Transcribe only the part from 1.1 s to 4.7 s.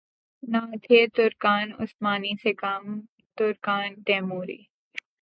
Terken Usmani سے کم Terken تیموری